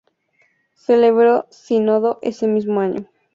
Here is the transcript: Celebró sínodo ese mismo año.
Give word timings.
Celebró 0.73 1.45
sínodo 1.51 2.17
ese 2.23 2.47
mismo 2.47 2.79
año. 2.81 3.05